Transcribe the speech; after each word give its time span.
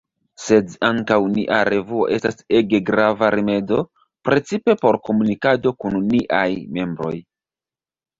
Sed 0.43 0.71
ankaŭ 0.85 1.17
nia 1.33 1.57
revuo 1.67 2.07
restas 2.13 2.39
ege 2.59 2.79
grava 2.87 3.29
rimedo, 3.35 3.81
precipe 4.29 4.75
por 4.87 4.97
komunikado 5.11 5.73
kun 5.85 5.99
niaj 6.15 6.47
membroj. 6.79 7.13